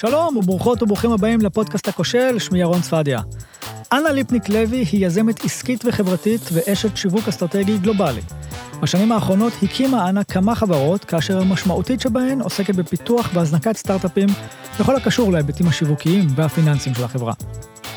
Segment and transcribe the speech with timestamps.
[0.00, 3.20] שלום וברוכות וברוכים הבאים לפודקאסט הכושל, שמי ירון צפדיה.
[3.92, 8.20] אנה ליפניק לוי היא יזמת עסקית וחברתית ואשת שיווק אסטרטגי גלובלי.
[8.82, 14.28] בשנים האחרונות הקימה אנה כמה חברות, כאשר המשמעותית שבהן עוסקת בפיתוח והזנקת סטארט-אפים
[14.80, 17.32] בכל הקשור להיבטים השיווקיים והפיננסיים של החברה.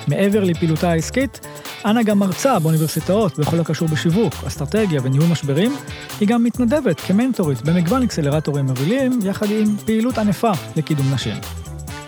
[0.07, 1.39] מעבר לפעילותה העסקית,
[1.85, 5.75] אנה גם מרצה באוניברסיטאות בכל הקשור בשיווק, אסטרטגיה וניהול משברים,
[6.19, 11.62] היא גם מתנדבת כמנטורית במגוון אקסלרטורים מובילים, יחד עם פעילות ענפה לקידום נשים.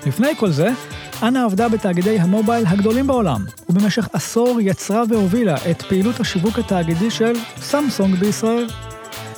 [0.05, 0.69] לפני כל זה,
[1.23, 7.33] אנה עבדה בתאגידי המובייל הגדולים בעולם, ובמשך עשור יצרה והובילה את פעילות השיווק התאגידי של
[7.57, 8.67] סמסונג בישראל.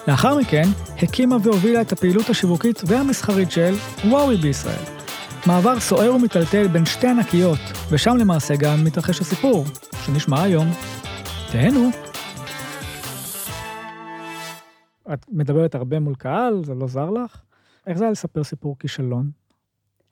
[0.07, 0.63] לאחר מכן,
[1.01, 3.75] הקימה והובילה את הפעילות השיווקית והמסחרית של
[4.05, 4.83] וואוי בישראל.
[5.47, 9.65] מעבר סוער ומיטלטל בין שתי ענקיות, ושם למעשה גם מתרחש הסיפור,
[10.05, 10.67] שנשמע היום.
[11.51, 11.89] תהנו.
[15.13, 17.41] את מדברת הרבה מול קהל, זה לא זר לך?
[17.87, 19.46] איך זה היה לספר סיפור כישלון?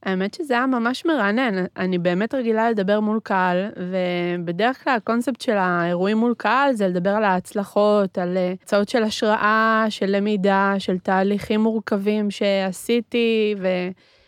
[0.05, 1.65] האמת שזה היה ממש מרענן.
[1.77, 7.09] אני באמת רגילה לדבר מול קהל, ובדרך כלל הקונספט של האירועים מול קהל זה לדבר
[7.09, 13.55] על ההצלחות, על הצעות של השראה, של למידה, של תהליכים מורכבים שעשיתי,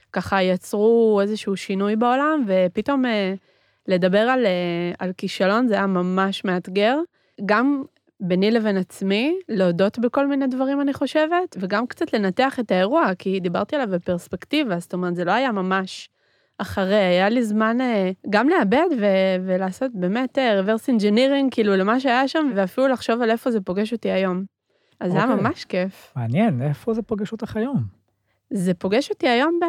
[0.09, 3.33] וככה יצרו איזשהו שינוי בעולם, ופתאום אה,
[3.87, 6.97] לדבר על, אה, על כישלון זה היה ממש מאתגר.
[7.45, 7.83] גם
[8.19, 13.39] ביני לבין עצמי, להודות בכל מיני דברים, אני חושבת, וגם קצת לנתח את האירוע, כי
[13.39, 16.09] דיברתי עליו בפרספקטיבה, זאת אומרת, זה לא היה ממש
[16.57, 21.99] אחרי, היה לי זמן אה, גם לאבד ו- ולעשות באמת אה, reverse engineering, כאילו, למה
[21.99, 24.43] שהיה שם, ואפילו לחשוב על איפה זה פוגש אותי היום.
[24.99, 25.43] אז זה היה אוקיי.
[25.43, 26.13] ממש כיף.
[26.15, 27.83] מעניין, איפה זה פוגש אותך היום?
[28.49, 29.59] זה פוגש אותי היום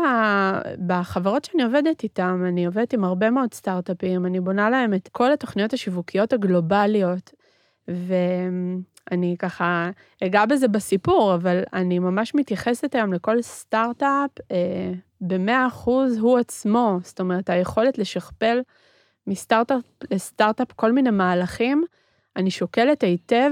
[0.86, 5.32] בחברות שאני עובדת איתן, אני עובדת עם הרבה מאוד סטארט-אפים, אני בונה להם את כל
[5.32, 7.32] התוכניות השיווקיות הגלובליות,
[7.88, 9.90] ואני ככה
[10.24, 16.98] אגע בזה בסיפור, אבל אני ממש מתייחסת היום לכל סטארט-אפ אה, במאה אחוז הוא עצמו,
[17.02, 18.60] זאת אומרת, היכולת לשכפל
[19.26, 21.84] מסטארט-אפ לסטארט-אפ כל מיני מהלכים,
[22.36, 23.50] אני שוקלת היטב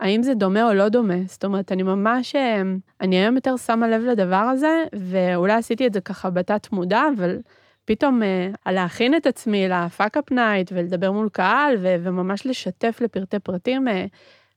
[0.00, 1.14] האם זה דומה או לא דומה.
[1.26, 2.62] זאת אומרת, אני ממש, אה,
[3.00, 7.38] אני היום יותר שמה לב לדבר הזה, ואולי עשיתי את זה ככה בתת מודע, אבל
[7.84, 12.98] פתאום אה, על להכין את עצמי ל Fuckup Night ולדבר מול קהל ו- וממש לשתף
[13.00, 14.06] לפרטי פרטים, אה,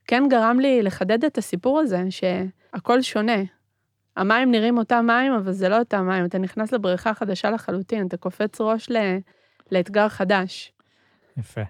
[0.08, 3.38] כן גרם לי לחדד את הסיפור הזה, שהכל שונה.
[4.18, 6.26] המים נראים אותם מים, אבל זה לא אותם מים.
[6.26, 9.18] אתה נכנס לבריכה חדשה לחלוטין, אתה קופץ ראש ל-
[9.72, 10.72] לאתגר חדש.
[11.38, 11.62] יפה.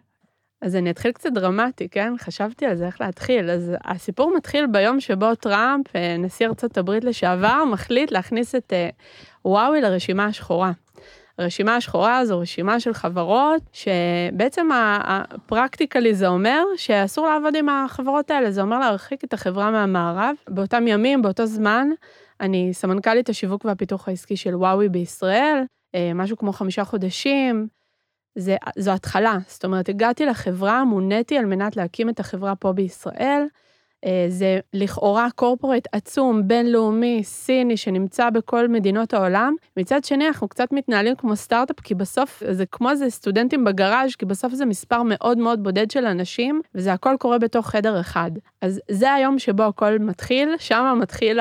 [0.61, 2.13] אז אני אתחיל קצת דרמטי, כן?
[2.17, 3.49] חשבתי על זה, איך להתחיל.
[3.49, 8.89] אז הסיפור מתחיל ביום שבו טראמפ, אה, נשיא ארצות הברית לשעבר, מחליט להכניס את אה,
[9.45, 10.71] וואוי לרשימה השחורה.
[11.37, 18.51] הרשימה השחורה זו רשימה של חברות, שבעצם הפרקטיקלי זה אומר שאסור לעבוד עם החברות האלה,
[18.51, 20.35] זה אומר להרחיק את החברה מהמערב.
[20.49, 21.87] באותם ימים, באותו זמן,
[22.41, 25.63] אני סמנכ"לית השיווק והפיתוח העסקי של וואוי בישראל,
[25.95, 27.67] אה, משהו כמו חמישה חודשים.
[28.35, 33.45] זה, זו התחלה, זאת אומרת, הגעתי לחברה, מוניתי על מנת להקים את החברה פה בישראל.
[34.05, 39.55] אה, זה לכאורה קורפורט עצום, בינלאומי, סיני, שנמצא בכל מדינות העולם.
[39.77, 44.25] מצד שני, אנחנו קצת מתנהלים כמו סטארט-אפ, כי בסוף זה כמו איזה סטודנטים בגראז', כי
[44.25, 48.31] בסוף זה מספר מאוד מאוד בודד של אנשים, וזה הכל קורה בתוך חדר אחד.
[48.61, 51.39] אז זה היום שבו הכל מתחיל, שם מתחיל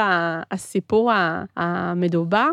[0.51, 1.11] הסיפור
[1.57, 2.51] המדובר.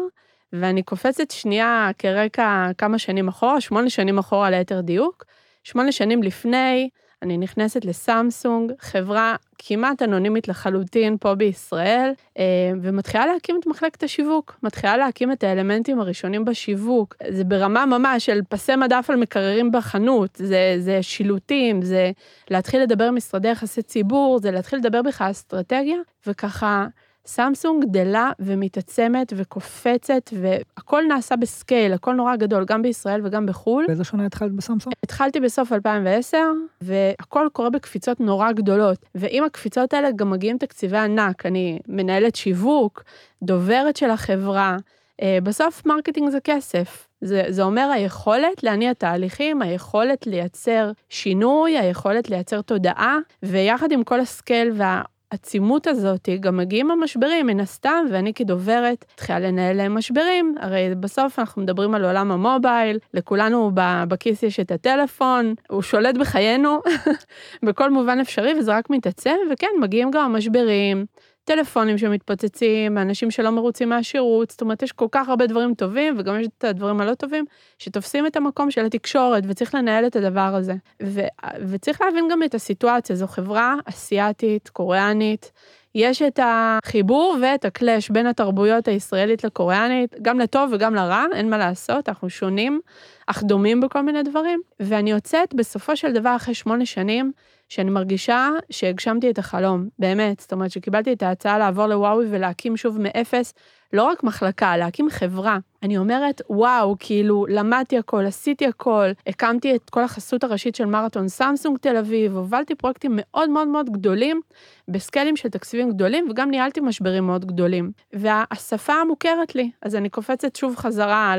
[0.53, 5.25] ואני קופצת שנייה כרקע כמה שנים אחורה, שמונה שנים אחורה ליתר דיוק.
[5.63, 6.89] שמונה שנים לפני,
[7.21, 12.43] אני נכנסת לסמסונג, חברה כמעט אנונימית לחלוטין פה בישראל, אה,
[12.81, 17.15] ומתחילה להקים את מחלקת השיווק, מתחילה להקים את האלמנטים הראשונים בשיווק.
[17.29, 22.11] זה ברמה ממש של פסי מדף על מקררים בחנות, זה, זה שילוטים, זה
[22.49, 26.87] להתחיל לדבר עם משרדי יחסי ציבור, זה להתחיל לדבר בכלל אסטרטגיה, וככה...
[27.25, 33.85] סמסונג גדלה ומתעצמת וקופצת, והכל נעשה ב scale, הכל נורא גדול, גם בישראל וגם בחו"ל.
[33.87, 34.93] באיזה שנה התחלת בסמסונג?
[35.03, 36.37] התחלתי בסוף 2010,
[36.81, 38.97] והכל קורה בקפיצות נורא גדולות.
[39.15, 41.45] ועם הקפיצות האלה גם מגיעים תקציבי ענק.
[41.45, 43.03] אני מנהלת שיווק,
[43.43, 44.77] דוברת של החברה.
[45.21, 47.07] אה, בסוף marketing זה כסף.
[47.21, 54.19] זה, זה אומר היכולת להניע תהליכים, היכולת לייצר שינוי, היכולת לייצר תודעה, ויחד עם כל
[54.19, 55.01] הסקייל וה...
[55.31, 61.61] העצימות הזאת, גם מגיעים המשברים, מן הסתם, ואני כדוברת התחילה לנהל משברים, הרי בסוף אנחנו
[61.61, 63.71] מדברים על עולם המובייל, לכולנו
[64.07, 66.79] בכיס יש את הטלפון, הוא שולט בחיינו
[67.65, 71.05] בכל מובן אפשרי, וזה רק מתעצם, וכן, מגיעים גם המשברים.
[71.43, 76.39] טלפונים שמתפוצצים, אנשים שלא מרוצים מהשירות, זאת אומרת, יש כל כך הרבה דברים טובים, וגם
[76.39, 77.45] יש את הדברים הלא טובים,
[77.77, 80.73] שתופסים את המקום של התקשורת, וצריך לנהל את הדבר הזה.
[81.03, 81.27] ו-
[81.67, 85.51] וצריך להבין גם את הסיטואציה, זו חברה אסיאתית, קוריאנית,
[85.95, 91.57] יש את החיבור ואת הקלאש בין התרבויות הישראלית לקוריאנית, גם לטוב וגם לרע, אין מה
[91.57, 92.79] לעשות, אנחנו שונים,
[93.27, 94.61] אך דומים בכל מיני דברים.
[94.79, 97.31] ואני יוצאת בסופו של דבר אחרי שמונה שנים,
[97.71, 100.39] שאני מרגישה שהגשמתי את החלום, באמת.
[100.39, 103.53] זאת אומרת, שקיבלתי את ההצעה לעבור לוואוי ולהקים שוב מאפס,
[103.93, 105.57] לא רק מחלקה, להקים חברה.
[105.83, 111.27] אני אומרת, וואו, כאילו, למדתי הכל, עשיתי הכל, הקמתי את כל החסות הראשית של מרתון
[111.27, 114.41] סמסונג תל אביב, הובלתי פרויקטים מאוד מאוד מאוד גדולים,
[114.87, 117.91] בסקיילים של תקציבים גדולים, וגם ניהלתי משברים מאוד גדולים.
[118.13, 121.35] והשפה מוכרת לי, אז אני קופצת שוב חזרה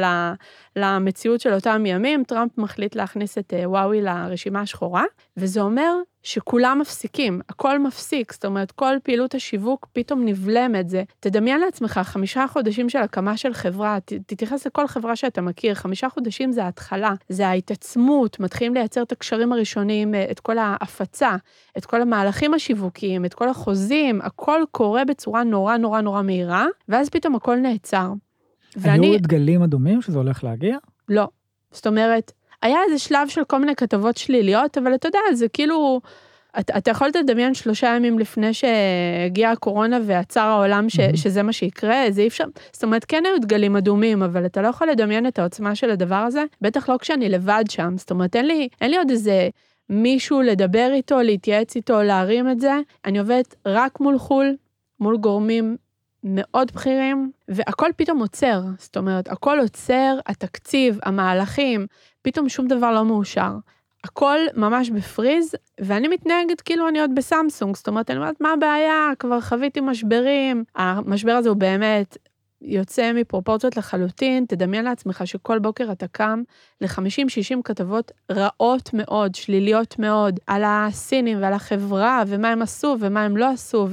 [0.76, 5.04] למציאות של אותם ימים, טראמפ מחליט להכניס את אה, וואוי לרשימה השחורה,
[5.36, 10.88] וזה אומר שכולם מפסיקים, הכל מפסיק, זאת אומרת, כל פעילות השיווק פתאום נבלמת.
[10.88, 12.00] זה, תדמיין לעצמך,
[12.42, 16.64] חמישה חודשים של הקמה של חברה, ת, תתייחס לכל חברה שאתה מכיר, חמישה חודשים זה
[16.64, 21.36] ההתחלה, זה ההתעצמות, מתחילים לייצר את הקשרים הראשונים, אה, את כל ההפצה,
[21.78, 27.08] את כל המהלכים השיווקיים, את כל החוזים, הכל קורה בצורה נורא נורא נורא מהירה, ואז
[27.08, 28.12] פתאום הכל נעצר.
[28.76, 29.06] ואני...
[29.06, 30.76] היו דגלים אדומים שזה הולך להגיע?
[31.08, 31.28] לא.
[31.72, 36.00] זאת אומרת, היה איזה שלב של כל מיני כתבות שליליות, אבל אתה יודע, זה כאילו,
[36.60, 41.16] אתה, אתה יכול לדמיין שלושה ימים לפני שהגיעה הקורונה ועצר העולם ש, mm-hmm.
[41.16, 44.68] שזה מה שיקרה, זה אי אפשר, זאת אומרת, כן היו דגלים אדומים, אבל אתה לא
[44.68, 48.46] יכול לדמיין את העוצמה של הדבר הזה, בטח לא כשאני לבד שם, זאת אומרת, אין
[48.46, 49.48] לי, אין לי עוד איזה...
[49.90, 52.72] מישהו לדבר איתו, להתייעץ איתו, להרים את זה.
[53.04, 54.56] אני עובדת רק מול חו"ל,
[55.00, 55.76] מול גורמים
[56.24, 58.62] מאוד בכירים, והכל פתאום עוצר.
[58.78, 61.86] זאת אומרת, הכל עוצר, התקציב, המהלכים,
[62.22, 63.52] פתאום שום דבר לא מאושר.
[64.04, 69.10] הכל ממש בפריז, ואני מתנהגת כאילו אני עוד בסמסונג, זאת אומרת, אני אומרת, מה הבעיה?
[69.18, 70.64] כבר חוויתי משברים.
[70.76, 72.16] המשבר הזה הוא באמת
[72.64, 76.42] יוצא מפרופורציות לחלוטין, תדמיין לעצמך שכל בוקר אתה קם
[76.80, 83.36] ל-50-60 כתבות רעות מאוד, שליליות מאוד, על הסינים ועל החברה, ומה הם עשו ומה הם
[83.36, 83.88] לא עשו,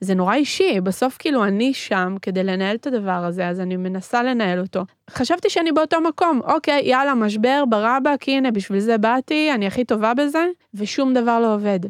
[0.00, 4.22] וזה נורא אישי, בסוף כאילו אני שם כדי לנהל את הדבר הזה, אז אני מנסה
[4.22, 4.82] לנהל אותו.
[5.10, 10.14] חשבתי שאני באותו מקום, אוקיי, יאללה, משבר ברבק, הנה, בשביל זה באתי, אני הכי טובה
[10.14, 11.80] בזה, ושום דבר לא עובד.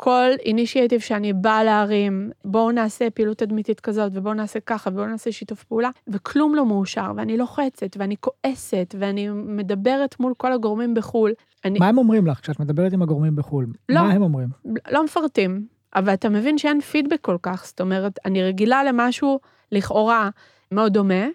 [0.00, 5.32] כל אינישייטיב שאני באה להרים, בואו נעשה פעילות תדמיתית כזאת, ובואו נעשה ככה, ובואו נעשה
[5.32, 11.32] שיתוף פעולה, וכלום לא מאושר, ואני לוחצת, ואני כועסת, ואני מדברת מול כל הגורמים בחו"ל.
[11.64, 11.78] אני...
[11.78, 13.66] מה הם אומרים לך כשאת מדברת עם הגורמים בחו"ל?
[13.88, 14.48] לא, מה הם אומרים?
[14.90, 19.40] לא מפרטים, אבל אתה מבין שאין פידבק כל כך, זאת אומרת, אני רגילה למשהו
[19.72, 20.30] לכאורה
[20.72, 21.26] מאוד דומה.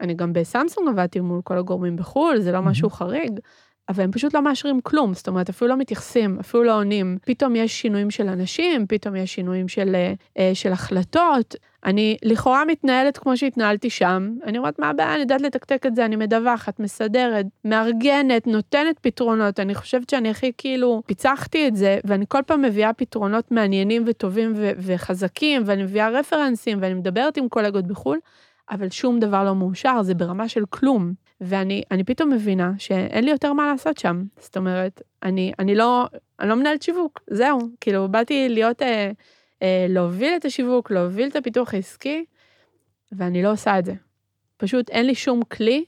[0.00, 3.40] אני גם בסמסונג עבדתי מול כל הגורמים בחו"ל, זה לא משהו חריג,
[3.88, 7.18] אבל הם פשוט לא מאשרים כלום, זאת אומרת, אפילו לא מתייחסים, אפילו לא עונים.
[7.24, 11.54] פתאום יש שינויים של אנשים, פתאום יש שינויים של, אה, אה, של החלטות.
[11.84, 16.04] אני לכאורה מתנהלת כמו שהתנהלתי שם, אני אומרת, מה הבעיה, אני יודעת לתקתק את זה,
[16.04, 22.24] אני מדווחת, מסדרת, מארגנת, נותנת פתרונות, אני חושבת שאני הכי כאילו פיצחתי את זה, ואני
[22.28, 27.86] כל פעם מביאה פתרונות מעניינים וטובים ו- וחזקים, ואני מביאה רפרנסים, ואני מדברת עם קולגות
[27.86, 28.18] בחו"ל,
[28.70, 31.23] אבל שום דבר לא מאושר, זה ברמה של כלום.
[31.40, 34.24] ואני פתאום מבינה שאין לי יותר מה לעשות שם.
[34.38, 36.06] זאת אומרת, אני, אני לא,
[36.40, 37.58] אני לא מנהלת שיווק, זהו.
[37.80, 39.10] כאילו, באתי להיות, אה,
[39.62, 42.24] אה, להוביל את השיווק, להוביל את הפיתוח העסקי,
[43.12, 43.94] ואני לא עושה את זה.
[44.56, 45.84] פשוט אין לי שום כלי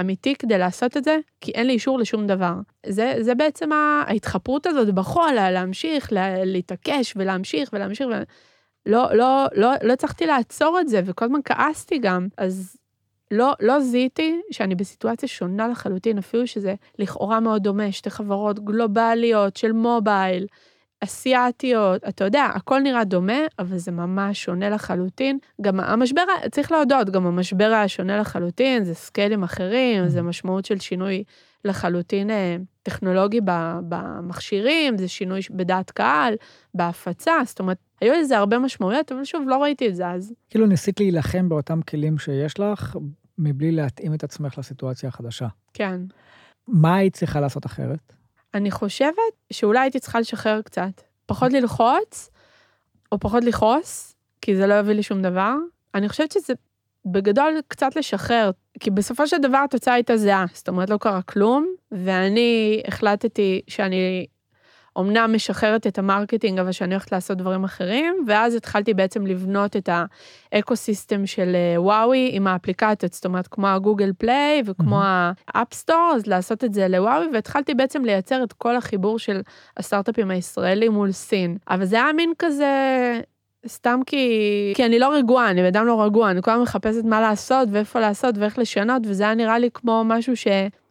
[0.00, 2.54] אמיתי כדי לעשות את זה, כי אין לי אישור לשום דבר.
[2.86, 8.06] זה, זה בעצם ההתחפרות הזאת בחול, להמשיך, לה, להתעקש ולהמשיך ולהמשיך.
[8.10, 8.22] ו...
[8.86, 12.28] לא, לא, לא, לא הצלחתי לעצור את זה, וכל הזמן כעסתי גם.
[12.36, 12.76] אז
[13.30, 19.56] לא, לא זיהיתי שאני בסיטואציה שונה לחלוטין, אפילו שזה לכאורה מאוד דומה, שתי חברות גלובליות
[19.56, 20.46] של מובייל,
[21.00, 25.38] אסיאתיות, אתה יודע, הכל נראה דומה, אבל זה ממש שונה לחלוטין.
[25.60, 30.78] גם המשבר, צריך להודות, גם המשבר היה שונה לחלוטין, זה סקיילים אחרים, זה משמעות של
[30.78, 31.24] שינוי
[31.64, 33.40] לחלוטין אה, טכנולוגי
[33.88, 36.34] במכשירים, זה שינוי בדעת קהל,
[36.74, 40.34] בהפצה, זאת אומרת, היו לזה הרבה משמעויות, אבל שוב, לא ראיתי את זה אז.
[40.50, 42.96] כאילו ניסית להילחם באותם כלים שיש לך,
[43.38, 45.46] מבלי להתאים את עצמך לסיטואציה החדשה.
[45.74, 46.00] כן.
[46.68, 48.12] מה היית צריכה לעשות אחרת?
[48.54, 49.12] אני חושבת
[49.52, 51.00] שאולי הייתי צריכה לשחרר קצת.
[51.26, 52.30] פחות ללחוץ,
[53.12, 55.54] או פחות לכעוס, כי זה לא יביא לי שום דבר.
[55.94, 56.54] אני חושבת שזה
[57.06, 58.50] בגדול קצת לשחרר,
[58.80, 64.26] כי בסופו של דבר התוצאה הייתה זהה, זאת אומרת לא קרה כלום, ואני החלטתי שאני
[64.98, 69.76] אמנם משחררת את ה marketing, אבל שאני הולכת לעשות דברים אחרים, ואז התחלתי בעצם לבנות
[69.76, 69.88] את
[70.52, 75.00] ה ecosystem של אה, וואווי עם האפליקציות, זאת אומרת, כמו ה Google Play וכמו
[75.48, 79.40] ה App Store, אז לעשות את זה לוואווי, והתחלתי בעצם לייצר את כל החיבור של
[79.76, 81.56] הסטארט-אפים הישראלים מול סין.
[81.70, 83.20] אבל זה היה מין כזה...
[83.66, 87.04] סתם כי, כי אני לא רגועה, אני בן אדם לא רגוע, אני כל הזמן מחפשת
[87.04, 90.46] מה לעשות ואיפה לעשות ואיך לשנות, וזה היה נראה לי כמו משהו ש...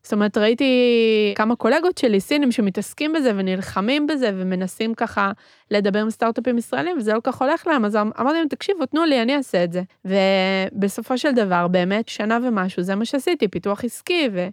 [0.08, 5.32] זאת אומרת, ראיתי כמה קולגות שלי, סינים, שמתעסקים בזה ונלחמים בזה ומנסים ככה
[5.72, 9.22] לדבר עם סטארט-אפים ישראלים, וזה לא כך הולך להם, אז אמרתי להם, תקשיבו, תנו לי,
[9.22, 9.82] אני אעשה את זה.
[10.06, 14.48] ובסופו של דבר, באמת, שנה ומשהו, זה מה שעשיתי, פיתוח עסקי ו...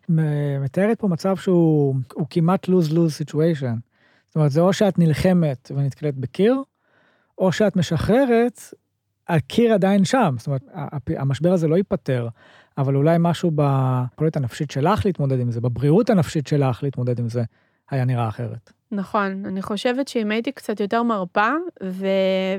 [0.61, 1.95] מתארת פה מצב שהוא
[2.31, 3.79] כמעט lose-lose situation.
[4.27, 6.57] זאת אומרת, זה או שאת נלחמת ונתקלת בקיר,
[7.39, 8.61] או שאת משחררת,
[9.28, 10.35] הקיר עדיין שם.
[10.38, 10.62] זאת אומרת,
[11.16, 12.28] המשבר הזה לא ייפתר.
[12.78, 17.43] אבל אולי משהו ביכולת הנפשית שלך להתמודד עם זה, בבריאות הנפשית שלך להתמודד עם זה,
[17.90, 18.73] היה נראה אחרת.
[18.93, 21.50] נכון, אני חושבת שאם הייתי קצת יותר מרפה
[21.83, 22.07] ו...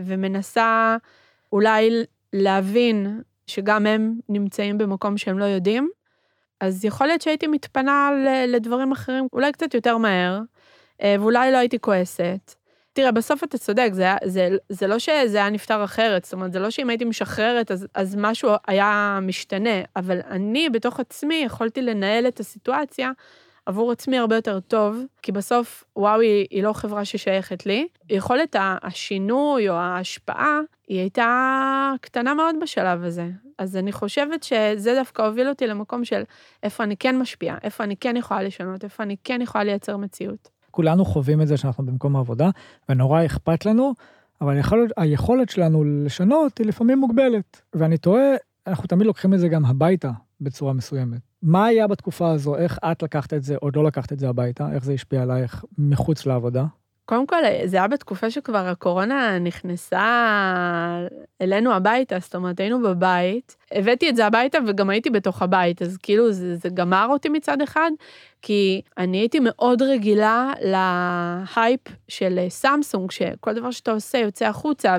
[0.06, 0.98] ומנסה
[1.54, 1.90] אולי
[2.34, 5.90] להבין שגם הם נמצאים במקום שהם לא יודעים,
[6.62, 8.12] אז יכול להיות שהייתי מתפנה
[8.48, 10.42] לדברים אחרים אולי קצת יותר מהר,
[11.02, 12.56] אה, ואולי לא הייתי כועסת.
[12.96, 16.60] תראה, בסוף אתה צודק, זה, זה, זה לא שזה היה נפתר אחרת, זאת אומרת, זה
[16.60, 22.28] לא שאם הייתי משחררת, אז, אז משהו היה משתנה, אבל אני בתוך עצמי יכולתי לנהל
[22.28, 23.12] את הסיטואציה
[23.66, 27.88] עבור עצמי הרבה יותר טוב, כי בסוף, וואו, היא, היא לא חברה ששייכת לי.
[28.10, 33.28] יכולת השינוי או ההשפעה, היא הייתה קטנה מאוד בשלב הזה.
[33.58, 36.24] אז אני חושבת שזה דווקא הוביל אותי למקום של
[36.64, 40.55] איפה אני כן משפיעה, איפה אני כן יכולה לשנות, איפה אני כן יכולה לייצר מציאות.
[40.76, 42.50] כולנו חווים את זה שאנחנו במקום העבודה,
[42.90, 43.94] ונורא אכפת לנו,
[44.42, 47.62] אבל היכולת, היכולת שלנו לשנות היא לפעמים מוגבלת.
[47.74, 48.36] ואני תוהה,
[48.68, 51.20] אנחנו תמיד לוקחים את זה גם הביתה בצורה מסוימת.
[51.42, 54.68] מה היה בתקופה הזו, איך את לקחת את זה או לא לקחת את זה הביתה,
[54.74, 56.66] איך זה השפיע עלייך מחוץ לעבודה?
[57.06, 61.08] קודם כל, זה היה בתקופה שכבר הקורונה נכנסה
[61.42, 65.98] אלינו הביתה, זאת אומרת, היינו בבית, הבאתי את זה הביתה וגם הייתי בתוך הבית, אז
[65.98, 67.92] כאילו זה, זה גמר אותי מצד אחד,
[68.42, 74.98] כי אני הייתי מאוד רגילה להייפ של סמסונג, שכל דבר שאתה עושה יוצא החוצה,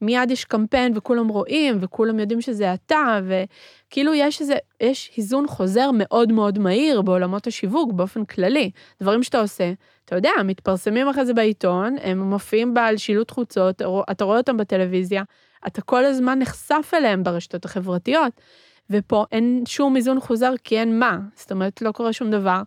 [0.00, 5.90] ומיד יש קמפיין וכולם רואים, וכולם יודעים שזה אתה, וכאילו יש איזה, יש היזון חוזר
[5.94, 8.70] מאוד מאוד מהיר בעולמות השיווק באופן כללי.
[9.02, 9.72] דברים שאתה עושה,
[10.04, 15.22] אתה יודע, מתפרסמים אחרי זה בעיתון, הם מופיעים בעל שילוט חוצות, אתה רואה אותם בטלוויזיה,
[15.66, 18.40] אתה כל הזמן נחשף אליהם ברשתות החברתיות.
[18.90, 22.62] ופה אין שום איזון חוזר כי אין מה, זאת אומרת, לא קורה שום דבר.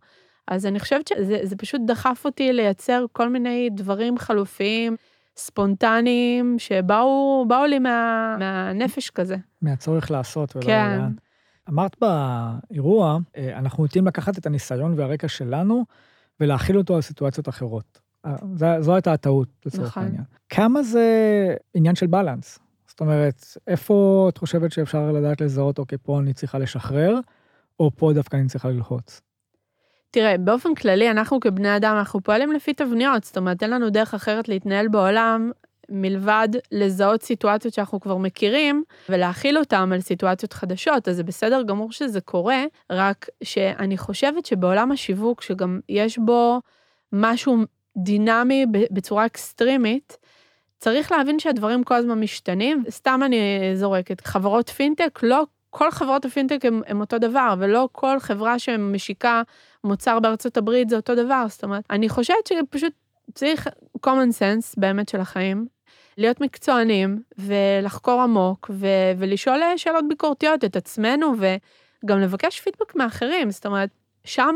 [0.48, 4.96] אז אני חושבת שזה פשוט דחף אותי לייצר כל מיני דברים חלופיים,
[5.38, 9.36] ספונטניים, שבאו לי מה, מהנפש כזה.
[9.62, 10.98] מהצורך לעשות ולא כן.
[11.00, 11.14] לאן.
[11.70, 15.86] אמרת באירוע, אה, אנחנו נוטים לקחת את הניסיון והרקע שלנו
[16.40, 18.00] ולהכיל אותו על סיטואציות אחרות.
[18.26, 18.36] אה,
[18.82, 20.04] זו הייתה הטעות, לצורך נכון.
[20.04, 20.24] העניין.
[20.50, 21.06] כמה זה
[21.74, 22.60] עניין של בלנס?
[22.98, 27.20] זאת אומרת, איפה את חושבת שאפשר לדעת לזהות, אוקיי, פה אני צריכה לשחרר,
[27.80, 29.22] או פה דווקא אני צריכה ללחוץ?
[30.12, 34.14] תראה, באופן כללי, אנחנו כבני אדם, אנחנו פועלים לפי תבניות, זאת אומרת, אין לנו דרך
[34.14, 35.52] אחרת להתנהל בעולם
[35.90, 41.92] מלבד לזהות סיטואציות שאנחנו כבר מכירים ולהכיל אותן על סיטואציות חדשות, אז זה בסדר גמור
[41.92, 46.62] שזה קורה, רק שאני חושבת שבעולם השיווק, שגם יש בו
[47.14, 47.58] משהו
[47.98, 50.18] דינמי בצורה אקסטרימית,
[50.78, 56.66] צריך להבין שהדברים כל הזמן משתנים, סתם אני זורקת, חברות פינטק, לא כל חברות הפינטק
[56.66, 59.42] הן אותו דבר, ולא כל חברה שמשיקה
[59.84, 62.94] מוצר בארצות הברית זה אותו דבר, זאת אומרת, אני חושבת שפשוט
[63.34, 63.68] צריך
[64.08, 65.68] common sense באמת של החיים,
[66.18, 73.66] להיות מקצוענים ולחקור עמוק ו- ולשאול שאלות ביקורתיות את עצמנו וגם לבקש פידבק מאחרים, זאת
[73.66, 73.90] אומרת,
[74.26, 74.56] שם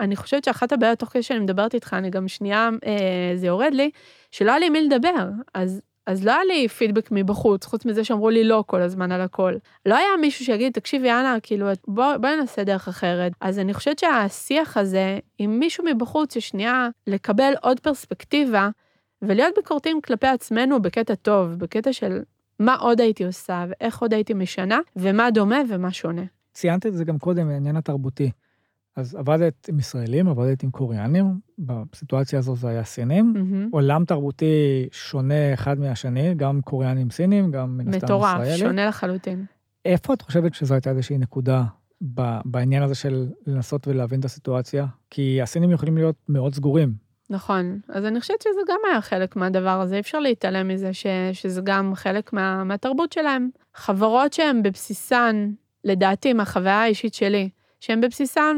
[0.00, 3.74] אני חושבת שאחת הבעיות, תוך כדי שאני מדברת איתך, אני גם שנייה, אה, זה יורד
[3.74, 3.90] לי,
[4.30, 5.28] שלא היה לי מי לדבר.
[5.54, 9.20] אז, אז לא היה לי פידבק מבחוץ, חוץ מזה שאמרו לי לא כל הזמן על
[9.20, 9.54] הכל.
[9.86, 13.32] לא היה מישהו שיגיד, תקשיבי, אנה, כאילו, בואי בוא ננסה דרך אחרת.
[13.40, 18.68] אז אני חושבת שהשיח הזה, עם מישהו מבחוץ, ששנייה לקבל עוד פרספקטיבה,
[19.22, 22.20] ולהיות ביקורתיים כלפי עצמנו בקטע טוב, בקטע של
[22.60, 26.22] מה עוד הייתי עושה, ואיך עוד הייתי משנה, ומה דומה ומה שונה.
[26.52, 28.30] ציינת את זה גם קודם, העניין התרבותי.
[28.96, 31.24] אז עבדת עם ישראלים, עבדת עם קוריאנים,
[31.58, 33.34] בסיטואציה הזו זה היה סינים.
[33.36, 33.68] Mm-hmm.
[33.70, 38.44] עולם תרבותי שונה אחד מהשני, גם קוריאנים סינים, גם מן הסתם ישראלים.
[38.44, 39.44] מטורף, שונה לחלוטין.
[39.84, 41.64] איפה את חושבת שזו הייתה איזושהי נקודה
[42.44, 44.86] בעניין הזה של לנסות ולהבין את הסיטואציה?
[45.10, 46.92] כי הסינים יכולים להיות מאוד סגורים.
[47.30, 51.06] נכון, אז אני חושבת שזה גם היה חלק מהדבר הזה, אי אפשר להתעלם מזה ש,
[51.32, 53.48] שזה גם חלק מה, מהתרבות שלהם.
[53.74, 55.50] חברות שהן בבסיסן,
[55.84, 57.48] לדעתי, מהחוויה האישית שלי,
[57.80, 58.56] שהן בבסיסן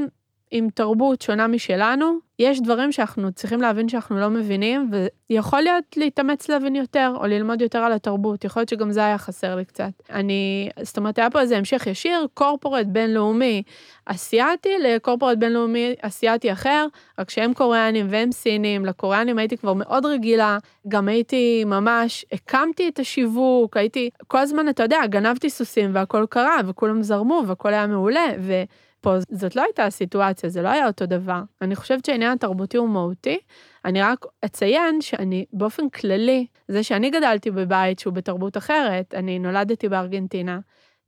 [0.51, 4.91] עם תרבות שונה משלנו, יש דברים שאנחנו צריכים להבין שאנחנו לא מבינים,
[5.31, 9.19] ויכול להיות להתאמץ להבין יותר, או ללמוד יותר על התרבות, יכול להיות שגם זה היה
[9.19, 9.91] חסר לי קצת.
[10.11, 13.63] אני, זאת אומרת, היה פה איזה המשך ישיר, קורפורט בינלאומי
[14.07, 16.87] אסיאתי לקורפורט בינלאומי אסיאתי אחר,
[17.19, 22.99] רק שהם קוריאנים והם סינים, לקוריאנים הייתי כבר מאוד רגילה, גם הייתי ממש, הקמתי את
[22.99, 28.27] השיווק, הייתי, כל הזמן, אתה יודע, גנבתי סוסים והכל קרה, וכולם זרמו, והכל היה מעולה,
[28.41, 28.53] ו...
[29.01, 31.41] פה זאת לא הייתה הסיטואציה, זה לא היה אותו דבר.
[31.63, 33.39] אני חושבת שהעניין התרבותי הוא מהותי.
[33.85, 39.89] אני רק אציין שאני באופן כללי, זה שאני גדלתי בבית שהוא בתרבות אחרת, אני נולדתי
[39.89, 40.59] בארגנטינה,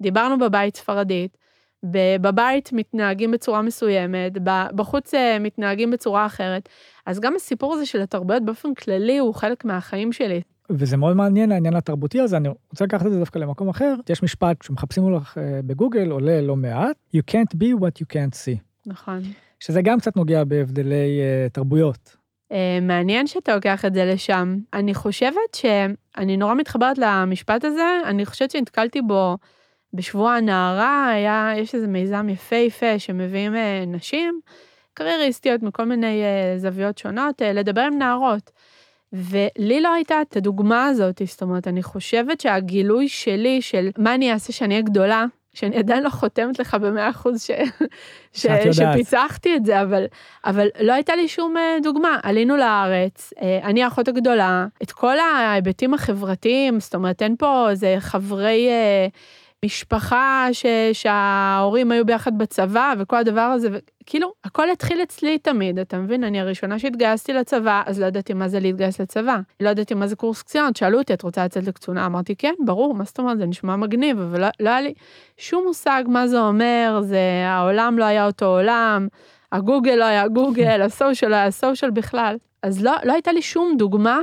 [0.02, 1.36] דיברנו בבית ספרדית,
[2.20, 4.32] בבית מתנהגים בצורה מסוימת,
[4.74, 6.68] בחוץ אה, מתנהגים בצורה אחרת.
[7.06, 10.40] אז גם הסיפור הזה של התרבויות באופן כללי הוא חלק מהחיים שלי.
[10.70, 13.94] וזה מאוד מעניין העניין התרבותי הזה, אני רוצה לקחת את זה דווקא למקום אחר.
[14.08, 18.34] יש משפט שמחפשים לך אה, בגוגל, עולה לא מעט, you can't be what you can't
[18.34, 18.58] see.
[18.86, 19.22] נכון.
[19.60, 22.16] שזה גם קצת נוגע בהבדלי uh, תרבויות.
[22.52, 24.56] Uh, מעניין שאתה לוקח את זה לשם.
[24.74, 29.36] אני חושבת שאני נורא מתחברת למשפט הזה, אני חושבת שנתקלתי בו
[29.94, 34.40] בשבוע הנערה, היה, יש איזה מיזם יפהפה שמביאים uh, נשים,
[34.94, 38.50] קרייריסטיות מכל מיני uh, זוויות שונות, uh, לדבר עם נערות.
[39.12, 44.32] ולי לא הייתה את הדוגמה הזאת, זאת אומרת, אני חושבת שהגילוי שלי של מה אני
[44.32, 47.50] אעשה שאני אהיה גדולה, שאני עדיין לא חותמת לך במאה אחוז ש...
[48.32, 48.46] ש...
[48.72, 50.04] שפיצחתי את זה, אבל,
[50.44, 52.18] אבל לא הייתה לי שום אה, דוגמה.
[52.22, 57.96] עלינו לארץ, אה, אני האחות הגדולה, את כל ההיבטים החברתיים, זאת אומרת, אין פה איזה
[57.98, 59.06] חברי אה,
[59.64, 60.66] משפחה ש...
[60.92, 66.24] שההורים היו ביחד בצבא וכל הדבר הזה, וכאילו, הכל התחיל אצלי תמיד, אתה מבין?
[66.24, 69.40] אני הראשונה שהתגייסתי לצבא, אז לא ידעתי מה זה להתגייס לצבא.
[69.60, 72.06] לא ידעתי מה זה קורס קצינות, שאלו אותי, את רוצה לצאת לקצונה?
[72.06, 74.94] אמרתי, כן, ברור, מה זאת אומרת, זה נשמע מגניב, אבל לא, לא היה לי
[75.36, 79.08] שום מושג מה זה אומר, זה, העולם לא היה אותו עולם,
[79.52, 82.36] הגוגל לא היה גוגל, הסושיאל לא היה סושיאל בכלל.
[82.62, 84.20] אז לא, לא הייתה לי שום דוגמה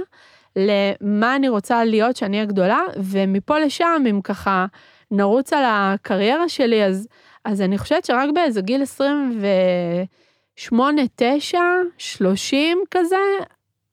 [0.56, 4.66] למה אני רוצה להיות שאני אהיה גדולה, ומפה לשם, אם ככה...
[5.12, 7.08] נרוץ על הקריירה שלי, אז,
[7.46, 11.60] אז אני חושבת שרק באיזה גיל 28, 9,
[11.98, 13.16] 30 כזה,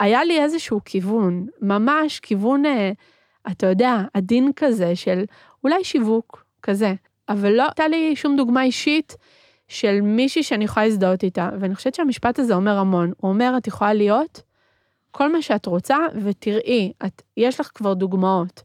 [0.01, 2.93] היה לי איזשהו כיוון, ממש כיוון, אה,
[3.51, 5.25] אתה יודע, עדין כזה של
[5.65, 6.95] אולי שיווק כזה,
[7.29, 9.17] אבל לא הייתה לי שום דוגמה אישית
[9.69, 13.13] של מישהי שאני יכולה להזדהות איתה, ואני חושבת שהמשפט הזה אומר המון.
[13.17, 14.43] הוא אומר, את יכולה להיות
[15.11, 18.63] כל מה שאת רוצה, ותראי, את, יש לך כבר דוגמאות.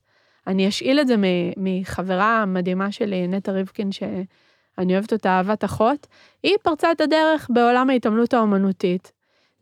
[0.50, 1.16] אני אשאיל את זה
[1.58, 6.08] מחברה מדהימה שלי, נטע ריבקין, שאני אוהבת אותה אהבת אחות.
[6.44, 9.12] היא פרצה את הדרך בעולם ההתעמלות האומנותית,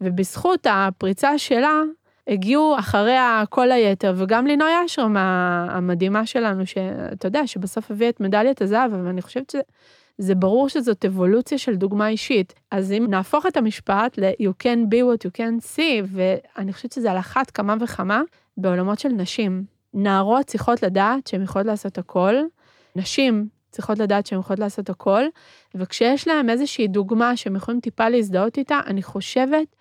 [0.02, 1.82] ובזכות הפריצה שלה,
[2.28, 8.62] הגיעו אחריה כל היתר, וגם לינוי אשרם המדהימה שלנו, שאתה יודע, שבסוף הביאה את מדליית
[8.62, 9.56] הזהב, אבל אני חושבת
[10.20, 12.54] שזה ברור שזאת אבולוציה של דוגמה אישית.
[12.72, 17.12] אז אם נהפוך את המשפט ל-you can be what you can see, ואני חושבת שזה
[17.12, 18.22] על אחת כמה וכמה
[18.58, 19.77] בעולמות של נשים.
[19.98, 22.36] נערות צריכות לדעת שהן יכולות לעשות הכל,
[22.96, 25.24] נשים צריכות לדעת שהן יכולות לעשות הכל,
[25.76, 29.76] וכשיש להן איזושהי דוגמה שהן יכולים טיפה להזדהות איתה, אני חושבת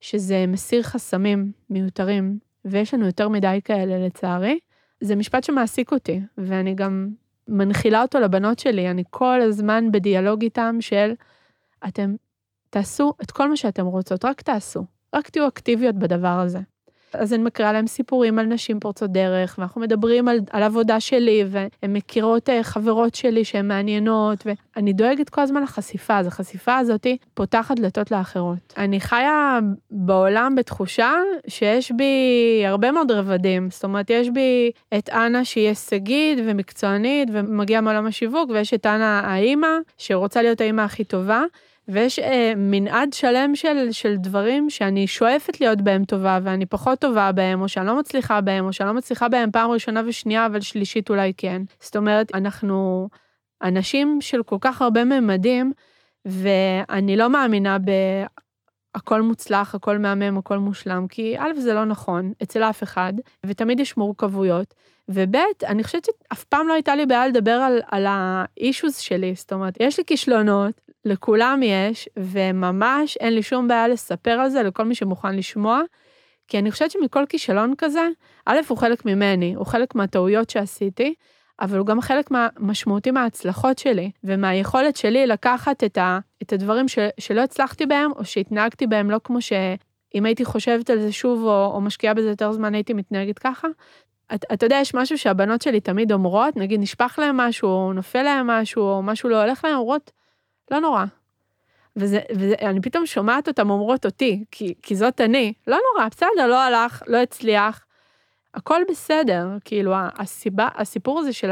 [0.00, 4.58] שזה מסיר חסמים מיותרים, ויש לנו יותר מדי כאלה לצערי.
[5.00, 7.08] זה משפט שמעסיק אותי, ואני גם
[7.48, 11.12] מנחילה אותו לבנות שלי, אני כל הזמן בדיאלוג איתם של,
[11.88, 12.14] אתם
[12.70, 16.58] תעשו את כל מה שאתם רוצות, רק תעשו, רק תהיו אקטיביות בדבר הזה.
[17.14, 21.44] אז אני מקריאה להם סיפורים על נשים פורצות דרך, ואנחנו מדברים על, על עבודה שלי,
[21.48, 27.06] והן מכירות אה, חברות שלי שהן מעניינות, ואני דואגת כל הזמן לחשיפה, אז החשיפה הזאת
[27.34, 28.74] פותחת דלתות לאחרות.
[28.76, 29.58] אני חיה
[29.90, 31.12] בעולם בתחושה
[31.48, 37.80] שיש בי הרבה מאוד רבדים, זאת אומרת, יש בי את אנה שהיא הישגית ומקצוענית ומגיעה
[37.80, 39.68] מעולם השיווק, ויש את אנה האימא,
[39.98, 41.42] שרוצה להיות האימא הכי טובה.
[41.92, 47.32] ויש אה, מנעד שלם של, של דברים שאני שואפת להיות בהם טובה, ואני פחות טובה
[47.32, 50.60] בהם, או שאני לא מצליחה בהם, או שאני לא מצליחה בהם פעם ראשונה ושנייה, אבל
[50.60, 51.62] שלישית אולי כן.
[51.80, 53.08] זאת אומרת, אנחנו
[53.62, 55.72] אנשים של כל כך הרבה ממדים,
[56.24, 57.76] ואני לא מאמינה
[58.94, 63.12] בהכל מוצלח, הכל מהמם, הכל מושלם, כי א', זה לא נכון, אצל אף אחד,
[63.46, 64.74] ותמיד יש מורכבויות.
[65.08, 69.52] וב', אני חושבת שאף פעם לא הייתה לי בעיה לדבר על, על האישוז שלי, זאת
[69.52, 74.84] אומרת, יש לי כישלונות, לכולם יש, וממש אין לי שום בעיה לספר על זה לכל
[74.84, 75.80] מי שמוכן לשמוע,
[76.48, 78.08] כי אני חושבת שמכל כישלון כזה,
[78.46, 81.14] א', הוא חלק ממני, הוא חלק מהטעויות שעשיתי,
[81.60, 86.98] אבל הוא גם חלק משמעותי מההצלחות שלי, ומהיכולת שלי לקחת את, ה, את הדברים ש,
[87.18, 91.70] שלא הצלחתי בהם, או שהתנהגתי בהם לא כמו שאם הייתי חושבת על זה שוב, או,
[91.74, 93.68] או משקיעה בזה יותר זמן, הייתי מתנהגת ככה.
[94.34, 98.22] אתה את יודע, יש משהו שהבנות שלי תמיד אומרות, נגיד נשפך להם משהו, או נופל
[98.22, 100.10] להם משהו, או משהו לא הולך להם, אומרות,
[100.70, 101.04] לא נורא.
[101.96, 106.62] וזה, ואני פתאום שומעת אותם אומרות אותי, כי, כי זאת אני, לא נורא, בסדר, לא
[106.62, 107.86] הלך, לא הצליח,
[108.54, 111.50] הכל בסדר, כאילו הסיבה, הסיפור הזה של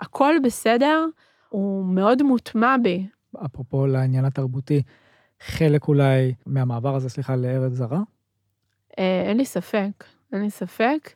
[0.00, 1.04] הכל בסדר,
[1.48, 3.06] הוא מאוד מוטמע בי.
[3.44, 4.82] אפרופו לעניין התרבותי,
[5.40, 8.00] חלק אולי מהמעבר הזה, סליחה, לארץ זרה?
[8.98, 11.10] אה, אין לי ספק, אין לי ספק,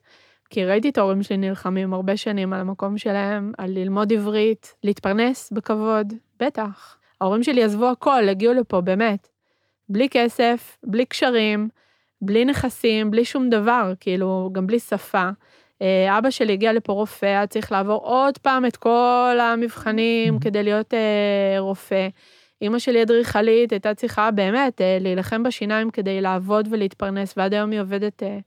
[0.51, 5.53] כי ראיתי את ההורים שלי נלחמים הרבה שנים על המקום שלהם, על ללמוד עברית, להתפרנס
[5.53, 7.02] בכבוד, בטח.
[7.23, 9.29] ההורים שלי עזבו הכל, הגיעו לפה, באמת.
[9.89, 11.69] בלי כסף, בלי קשרים,
[12.23, 15.29] בלי נכסים, בלי שום דבר, כאילו, גם בלי שפה.
[15.83, 20.41] אה, אבא שלי הגיע לפה רופא, היה צריך לעבור עוד פעם את כל המבחנים Mhm.
[20.41, 22.09] כדי להיות אה, רופא.
[22.63, 27.81] אימא שלי אדריכלית, הייתה צריכה באמת אה, להילחם בשיניים כדי לעבוד ולהתפרנס, ועד היום היא
[27.81, 28.39] עובדת אה,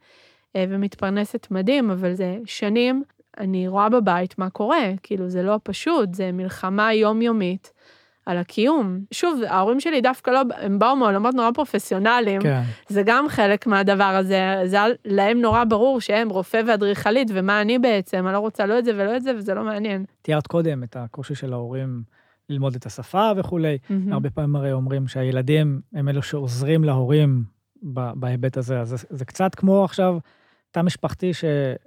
[0.56, 3.04] אה, ומתפרנסת מדהים, אבל זה שנים,
[3.38, 7.74] אני רואה בבית מה קורה, כאילו זה לא פשוט, זה מלחמה יומיומית
[8.26, 9.00] על הקיום.
[9.12, 12.62] שוב, ההורים שלי דווקא לא, הם באו מעולמות נורא פרופסיונליים, כן.
[12.88, 17.80] זה גם חלק מהדבר הזה, זה היה להם נורא ברור שהם רופא ואדריכלית, ומה אני
[17.80, 20.06] בעצם, אני לא רוצה לא את זה ולא את זה, וזה לא מעניין.
[20.22, 22.04] תיארת קודם את הקושי של ההורים
[22.50, 23.78] ללמוד את השפה וכולי.
[23.90, 24.14] מהמם.
[24.14, 27.44] הרבה פעמים הרי אומרים שהילדים הם אלו שעוזרים להורים
[28.16, 28.80] בהיבט הזה.
[28.80, 30.18] אז זה, זה קצת כמו עכשיו
[30.72, 31.46] תא משפחתי ש,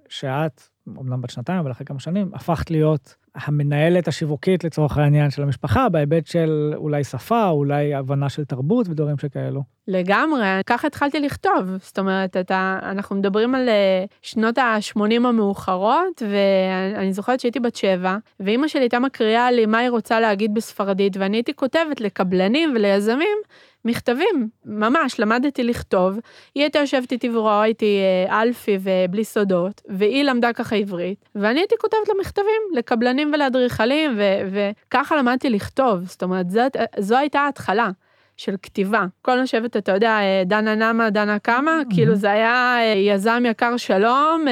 [0.08, 0.62] שאת,
[0.96, 5.88] אומנם בת שנתיים, אבל אחרי כמה שנים, הפכת להיות המנהלת השיווקית לצורך העניין של המשפחה,
[5.88, 9.62] בהיבט של אולי שפה, אולי הבנה של תרבות ודברים שכאלו.
[9.88, 11.76] לגמרי, ככה התחלתי לכתוב.
[11.82, 18.16] זאת אומרת, אתה, אנחנו מדברים על אה, שנות ה-80 המאוחרות, ואני זוכרת שהייתי בת שבע,
[18.40, 23.38] ואימא שלי הייתה מקריאה לי מה היא רוצה להגיד בספרדית, ואני הייתי כותבת לקבלנים וליזמים
[23.84, 26.18] מכתבים, ממש, למדתי לכתוב.
[26.54, 31.60] היא הייתה יושבת איתי ורואה איתי אה, אלפי ובלי סודות, והיא למדה ככה עברית, ואני
[31.60, 36.04] הייתי כותבת לה מכתבים לקבלנים ולאדריכלים, ו- וככה למדתי לכתוב.
[36.04, 37.90] זאת אומרת, זאת, זו הייתה ההתחלה.
[38.40, 39.04] של כתיבה.
[39.22, 43.76] כל לשבת, אתה יודע, אה, דנה נמה, דנה קמה, כאילו זה היה אה, יזם יקר
[43.76, 44.44] שלום,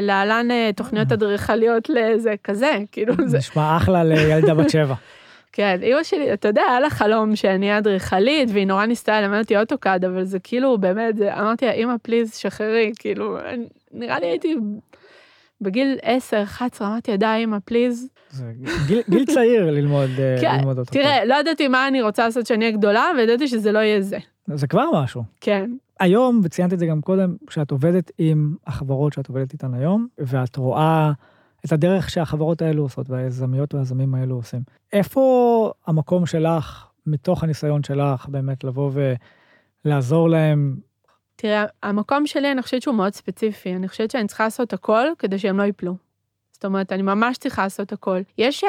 [0.00, 4.94] להלן תוכניות אדריכליות לזה, כזה, כאילו זה, נשמע אחלה לילדה בת שבע.
[5.52, 9.56] כן, אימא שלי, אתה יודע, היה לה חלום שאני אדריכלית, והיא נורא ניסתה ללמד אותי
[9.56, 13.38] אוטוקאד, אבל זה כאילו, באמת, זה, אמרתי לה, אימא, פליז, שחררי, כאילו,
[13.92, 14.56] נראה לי הייתי
[15.60, 15.98] בגיל
[16.60, 18.08] 10-11, אמרתי די, אימא, פליז.
[18.30, 18.44] זה
[18.86, 20.92] גיל, גיל צעיר ללמוד, אה, כן, ללמוד אותו.
[20.92, 24.18] תראה, לא ידעתי מה אני רוצה לעשות כשאני אהיה גדולה, וידעתי שזה לא יהיה זה.
[24.54, 25.22] זה כבר משהו.
[25.40, 25.70] כן.
[26.00, 30.56] היום, וציינת את זה גם קודם, כשאת עובדת עם החברות שאת עובדת איתן היום, ואת
[30.56, 31.12] רואה
[31.64, 34.62] את הדרך שהחברות האלו עושות, והיזמיות והיזמים האלו עושים.
[34.92, 38.90] איפה המקום שלך, מתוך הניסיון שלך, באמת לבוא
[39.84, 40.76] ולעזור להם?
[41.36, 43.74] תראה, המקום שלי, אני חושבת שהוא מאוד ספציפי.
[43.76, 45.94] אני חושבת שאני צריכה לעשות הכל כדי שהם לא ייפלו.
[46.52, 48.20] זאת אומרת, אני ממש צריכה לעשות הכל.
[48.38, 48.68] יש uh,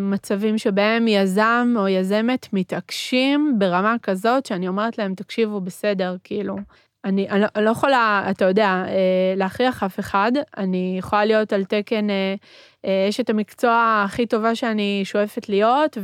[0.00, 6.56] מצבים שבהם יזם או יזמת מתעקשים ברמה כזאת, שאני אומרת להם, תקשיבו, בסדר, כאילו.
[7.04, 11.52] אני, אני, לא- אני לא יכולה, אתה יודע, אה, להכריח אף אחד, אני יכולה להיות
[11.52, 12.34] על תקן אה,
[12.84, 15.98] אה, אשת המקצוע הכי טובה שאני שואפת להיות,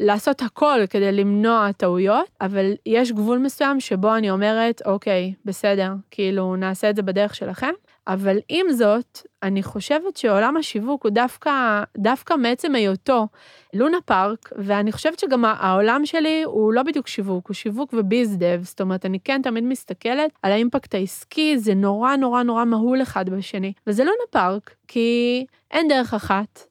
[0.00, 6.56] ולעשות הכל כדי למנוע טעויות, אבל יש גבול מסוים שבו אני אומרת, אוקיי, בסדר, כאילו,
[6.56, 7.72] נעשה את זה בדרך שלכם.
[8.08, 13.26] אבל עם זאת, אני חושבת שעולם השיווק הוא דווקא, דווקא מעצם היותו
[13.74, 18.80] לונה פארק, ואני חושבת שגם העולם שלי הוא לא בדיוק שיווק, הוא שיווק וביזדב, זאת
[18.80, 23.72] אומרת, אני כן תמיד מסתכלת על האימפקט העסקי, זה נורא נורא נורא מהול אחד בשני.
[23.86, 26.66] וזה לונה פארק, כי אין דרך אחת.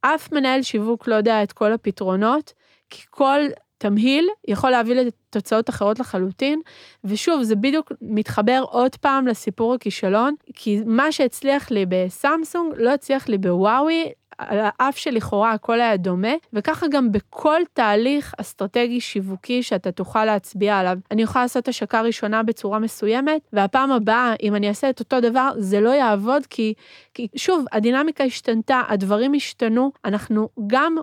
[0.00, 2.52] אף מנהל שיווק לא יודע את כל הפתרונות,
[2.90, 3.40] כי כל
[3.80, 6.60] תמהיל יכול להביא לתוצאות אחרות לחלוטין,
[7.04, 13.28] ושוב, זה בדיוק מתחבר עוד פעם לסיפור הכישלון, כי מה שהצליח לי בסמסונג לא הצליח
[13.28, 19.92] לי בוואוי, על האף שלכאורה הכל היה דומה, וככה גם בכל תהליך אסטרטגי שיווקי שאתה
[19.92, 20.98] תוכל להצביע עליו.
[21.10, 25.50] אני יכולה לעשות השקה ראשונה בצורה מסוימת, והפעם הבאה, אם אני אעשה את אותו דבר,
[25.56, 26.74] זה לא יעבוד, כי,
[27.14, 30.96] כי שוב, הדינמיקה השתנתה, הדברים השתנו, אנחנו גם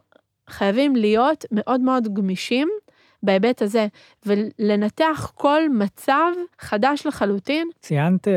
[0.49, 2.69] חייבים להיות מאוד מאוד גמישים
[3.23, 3.87] בהיבט הזה,
[4.25, 7.67] ולנתח כל מצב חדש לחלוטין.
[7.79, 8.33] ציינת אה,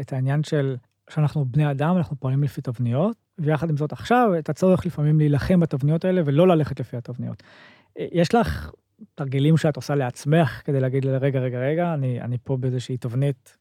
[0.00, 0.76] את העניין של
[1.10, 5.60] שאנחנו בני אדם, אנחנו פועלים לפי תבניות, ויחד עם זאת עכשיו, את הצורך לפעמים להילחם
[5.60, 7.42] בתבניות האלה ולא ללכת לפי התבניות.
[7.98, 8.70] אה, יש לך
[9.14, 13.56] תרגילים שאת עושה לעצמך כדי להגיד, רגע, רגע, רגע, אני, אני פה באיזושהי תבנית,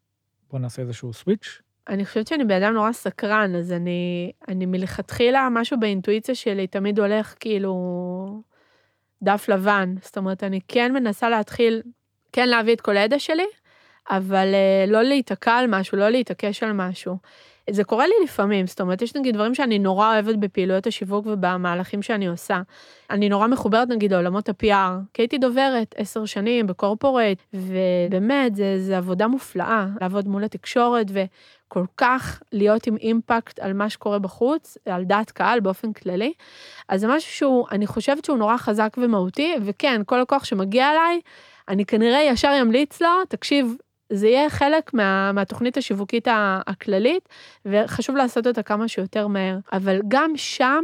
[0.51, 1.61] בוא נעשה איזשהו סוויץ'?
[1.89, 6.99] אני חושבת שאני בן אדם נורא סקרן, אז אני, אני מלכתחילה, משהו באינטואיציה שלי תמיד
[6.99, 7.73] הולך כאילו
[9.23, 9.95] דף לבן.
[10.01, 11.81] זאת אומרת, אני כן מנסה להתחיל,
[12.31, 13.45] כן להביא את כל הידע שלי,
[14.09, 17.17] אבל אה, לא להיתקע על משהו, לא להתעקש על משהו.
[17.69, 22.01] זה קורה לי לפעמים, זאת אומרת, יש נגיד דברים שאני נורא אוהבת בפעילויות השיווק ובמהלכים
[22.01, 22.61] שאני עושה.
[23.09, 29.27] אני נורא מחוברת נגיד לעולמות ה-PR, כי הייתי דוברת עשר שנים בקורפורט, ובאמת, זה עבודה
[29.27, 31.07] מופלאה, לעבוד מול התקשורת
[31.73, 36.33] וכל כך להיות עם אימפקט על מה שקורה בחוץ, על דעת קהל באופן כללי.
[36.89, 41.21] אז זה משהו שהוא, אני חושבת שהוא נורא חזק ומהותי, וכן, כל לקוח שמגיע אליי,
[41.69, 43.75] אני כנראה ישר ימליץ לו, תקשיב,
[44.09, 46.27] זה יהיה חלק מה, מהתוכנית השיווקית
[46.67, 47.29] הכללית,
[47.65, 49.57] וחשוב לעשות אותה כמה שיותר מהר.
[49.73, 50.83] אבל גם שם,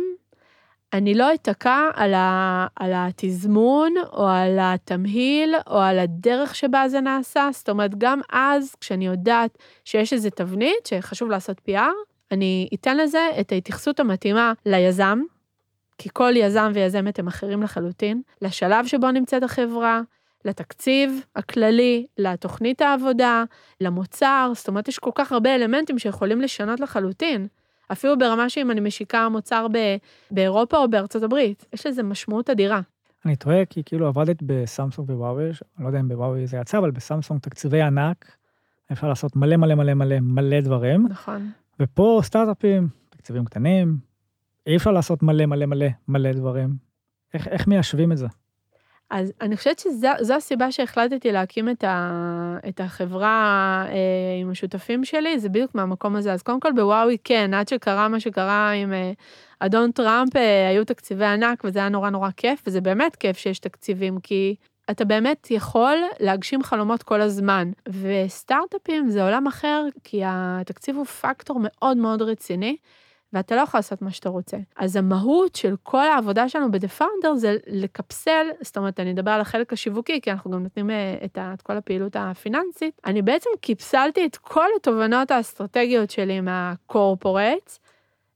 [0.94, 7.02] אני לא אתקע על, ה, על התזמון, או על התמהיל, או על הדרך שבה זה
[7.02, 7.50] נעשה.
[7.54, 11.80] זאת אומרת, גם אז, כשאני יודעת שיש איזו תבנית שחשוב לעשות PR,
[12.32, 15.20] אני אתן לזה את ההתייחסות המתאימה ליזם,
[15.98, 20.02] כי כל יזם ויזמת הם אחרים לחלוטין, לשלב שבו נמצאת החברה,
[20.46, 23.44] לתקציב הכללי, לתוכנית העבודה,
[23.82, 27.48] למוצר, זאת אומרת, יש כל כך הרבה אלמנטים שיכולים לשנות לחלוטין.
[27.92, 29.98] אפילו ברמה שאם אני משיקה מוצר ב-
[30.32, 32.82] באירופה או בארצות הברית, יש לזה משמעות אדירה.
[33.26, 36.92] אני טועה כי כאילו עבדת בסמסונג ווואוי, אני לא יודע אם בוואוי זה יצא, אבל
[36.92, 38.36] בסמסונג תקציבי ענק,
[38.92, 41.52] אפשר לעשות מלא מלא מלא מלא מלא דברים, נכון.
[41.80, 43.98] ופה סטארט-אפים, תקציבים קטנים,
[44.68, 46.76] אי אפשר לעשות מלא מלא מלא מלא דברים.
[47.34, 48.28] איך, איך מיישבים את זה?
[49.10, 53.96] אז אני חושבת שזו הסיבה שהחלטתי להקים את, ה, את החברה אה,
[54.42, 56.34] עם השותפים שלי, זה בדיוק מהמקום הזה.
[56.34, 59.12] אז קודם כל בוואוי כן, עד שקרה מה שקרה עם אה,
[59.60, 63.60] אדון טראמפ, אה, היו תקציבי ענק וזה היה נורא נורא כיף, וזה באמת כיף שיש
[63.60, 64.56] תקציבים, כי
[64.92, 67.72] אתה באמת יכול להגשים חלומות כל הזמן.
[67.90, 72.78] וסטארט-אפים זה עולם אחר, כי התקציב הוא פקטור מאוד מאוד רציני.
[73.34, 74.58] ואתה לא יכול לעשות מה שאתה רוצה.
[74.76, 79.42] אז המהות של כל העבודה שלנו ב-The Founder זה לקפסל, זאת אומרת, אני אדבר על
[79.42, 83.02] החלק השיווקי, כי אנחנו גם נותנים אה, את, ה, את כל הפעילות הפיננסית.
[83.06, 87.78] אני בעצם קיפסלתי את כל התובנות האסטרטגיות שלי מהקורפורט,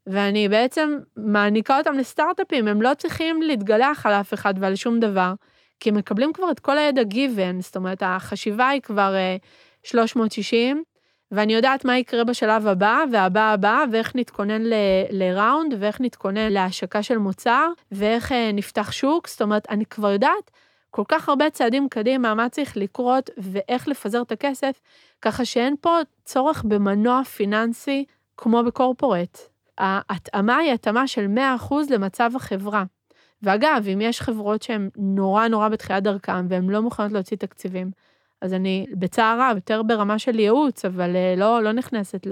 [0.07, 5.33] ואני בעצם מעניקה אותם לסטארט-אפים, הם לא צריכים להתגלח על אף אחד ועל שום דבר,
[5.79, 9.13] כי הם מקבלים כבר את כל הידע גיוון, זאת אומרת, החשיבה היא כבר
[9.83, 10.92] 360, אה,
[11.33, 14.61] ואני יודעת מה יקרה בשלב הבא, והבא הבא, ואיך נתכונן
[15.11, 20.51] לראונד, ואיך נתכונן להשקה של מוצר, ואיך אה, נפתח שוק, זאת אומרת, אני כבר יודעת
[20.89, 24.79] כל כך הרבה צעדים קדימה, מה צריך לקרות, ואיך לפזר את הכסף,
[25.21, 28.05] ככה שאין פה צורך במנוע פיננסי
[28.37, 29.37] כמו בקורפורט.
[29.77, 31.27] ההתאמה היא התאמה של
[31.69, 32.83] 100% למצב החברה.
[33.41, 37.91] ואגב, אם יש חברות שהן נורא נורא בתחילת דרכם, והן לא מוכנות להוציא תקציבים,
[38.43, 42.27] אז אני בצער רב, יותר ברמה של ייעוץ, אבל אה, לא, לא נכנסת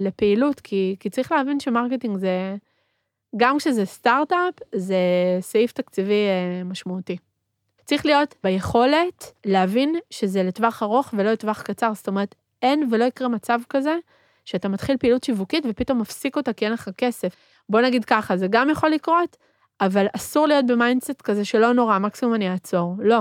[0.00, 2.56] לפעילות, כי, כי צריך להבין שמרקטינג זה,
[3.36, 4.96] גם כשזה סטארט-אפ, זה
[5.40, 7.16] סעיף תקציבי אה, משמעותי.
[7.84, 13.28] צריך להיות ביכולת להבין שזה לטווח ארוך ולא לטווח קצר, זאת אומרת, אין ולא יקרה
[13.28, 13.96] מצב כזה
[14.44, 17.36] שאתה מתחיל פעילות שיווקית ופתאום מפסיק אותה כי אין לך כסף.
[17.68, 19.36] בוא נגיד ככה, זה גם יכול לקרות,
[19.80, 22.94] אבל אסור להיות ב mindset כזה שלא נורא, מקסימום אני אעצור.
[22.98, 23.20] לא,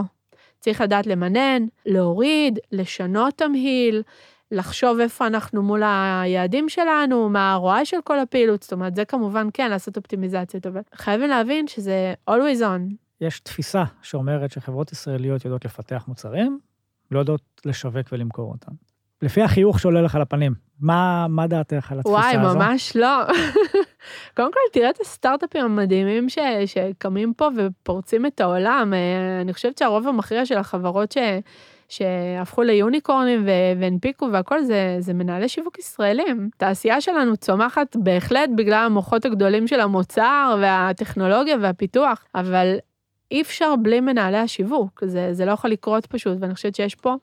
[0.59, 4.03] צריך לדעת למנן, להוריד, לשנות תמהיל,
[4.51, 9.47] לחשוב איפה אנחנו מול היעדים שלנו, מה ה-ROI של כל הפעילות, זאת אומרת, זה כמובן
[9.53, 12.93] כן, לעשות אופטימיזציות, אבל חייבים להבין שזה always on.
[13.21, 16.59] יש תפיסה שאומרת שחברות ישראליות יודעות לפתח מוצרים,
[17.11, 18.71] לא יודעות לשווק ולמכור אותם.
[19.21, 22.57] לפי החיוך שעולה לך לפנים, מה, מה דעתך על התפיסה וואי, הזו?
[22.57, 23.23] וואי, ממש לא.
[24.35, 28.93] קודם כל, תראה את הסטארט-אפים המדהימים ש, שקמים פה ופורצים את העולם.
[28.93, 31.17] אה, אני חושבת שהרוב המכריע של החברות ש,
[31.89, 33.45] שהפכו ליוניקורנים
[33.79, 36.49] והנפיקו והכל, זה, זה מנהלי שיווק ישראלים.
[36.55, 42.77] התעשייה שלנו צומחת בהחלט בגלל המוחות הגדולים של המוצר והטכנולוגיה והפיתוח, אבל
[43.31, 47.15] אי אפשר בלי מנהלי השיווק, זה, זה לא יכול לקרות פשוט, ואני חושבת שיש פה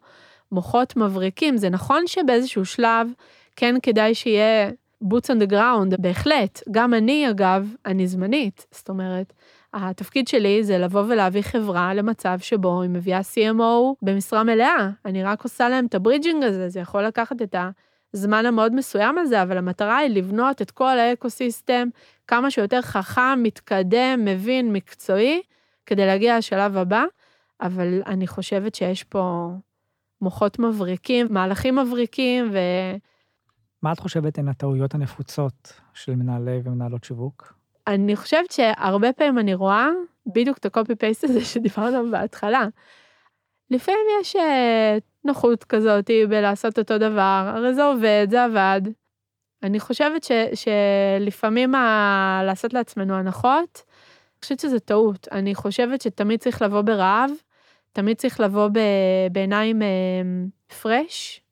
[0.52, 1.56] מוחות מבריקים.
[1.56, 3.08] זה נכון שבאיזשהו שלב
[3.56, 4.70] כן כדאי שיהיה
[5.04, 6.62] boots on the ground, בהחלט.
[6.70, 8.66] גם אני, אגב, אני זמנית.
[8.70, 9.32] זאת אומרת,
[9.74, 14.90] התפקיד שלי זה לבוא ולהביא חברה למצב שבו היא מביאה CMO במשרה מלאה.
[15.04, 17.54] אני רק עושה להם את ה bridging הזה, זה יכול לקחת את
[18.14, 21.88] הזמן המאוד מסוים הזה, אבל המטרה היא לבנות את כל ה ecosystem
[22.26, 25.42] כמה שיותר חכם, מתקדם, מבין, מקצועי,
[25.86, 27.04] כדי להגיע לשלב הבא.
[27.60, 29.48] אבל אני חושבת שיש פה
[30.20, 32.58] מוחות מבריקים, מהלכים מבריקים, ו...
[33.82, 37.54] מה את חושבת הן הטעויות הנפוצות של מנהלי ומנהלות שיווק?
[37.86, 39.88] אני חושבת שהרבה פעמים אני רואה
[40.26, 42.66] בדיוק את הקופי פייסט הזה שדיברנו בהתחלה.
[43.70, 48.80] לפעמים יש אה, נוחות כזאת בלעשות אותו דבר, הרי זה עובד, זה עבד.
[49.62, 52.40] אני חושבת ש, שלפעמים ה...
[52.44, 55.28] לעשות לעצמנו הנחות, אני חושבת שזו טעות.
[55.32, 57.30] אני חושבת שתמיד צריך לבוא ברעב,
[57.92, 58.78] תמיד צריך לבוא ב...
[59.32, 59.82] בעיניים
[60.82, 61.45] fresh, אה,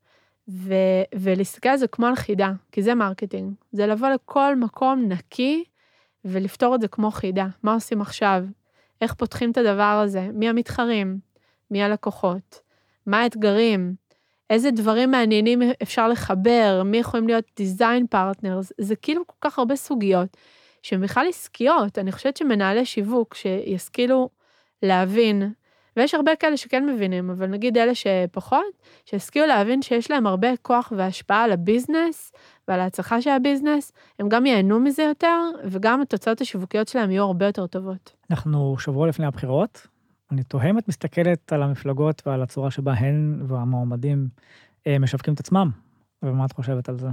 [0.49, 0.75] ו,
[1.15, 3.53] ולהסתכל זה כמו על חידה, כי זה marketing.
[3.73, 5.65] זה לבוא לכל מקום נקי
[6.25, 7.47] ולפתור את זה כמו חידה.
[7.63, 8.45] מה עושים עכשיו?
[9.01, 10.29] איך פותחים את הדבר הזה?
[10.33, 11.19] מי המתחרים?
[11.71, 12.61] מי הלקוחות?
[13.07, 13.95] מה האתגרים?
[14.51, 16.83] איזה דברים מעניינים אפשר לחבר?
[16.85, 18.73] מי יכולים להיות design partners?
[18.81, 20.37] זה כאילו כל כך הרבה סוגיות
[20.83, 21.99] שהן בכלל עסקיות.
[21.99, 24.29] אני חושבת שמנהלי שיווק שישכילו
[24.83, 25.53] להבין
[25.97, 28.65] ויש הרבה כאלה שכן מבינים, אבל נגיד אלה שפחות,
[29.05, 32.33] שהשכילו להבין שיש להם הרבה כוח והשפעה על ה business
[32.69, 37.25] ועל ההצלחה של ה business, הם גם ייהנו מזה יותר, וגם התוצאות השיווקיות שלהם יהיו
[37.25, 38.13] הרבה יותר טובות.
[38.31, 39.87] אנחנו שבוע לפני הבחירות.
[40.31, 40.43] אני
[40.79, 44.29] את מסתכלת על המפלגות ועל הצורה שבה הן והמועמדים
[44.87, 45.71] אה, משווקים את עצמם,
[46.23, 47.09] ומה את חושבת על זה?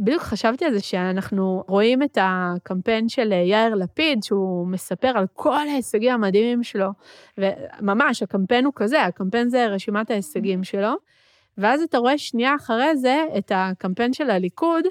[0.00, 5.68] בדיוק חשבתי על זה שאנחנו רואים את הקמפיין של יאיר לפיד, שהוא מספר על כל
[5.68, 6.88] ההישגים המדהימים שלו,
[7.38, 10.94] וממש, הקמפיין הוא כזה, הקמפיין זה רשימת ההישגים שלו,
[11.58, 14.84] ואז אתה רואה שנייה אחרי זה את הקמפיין של הליכוד,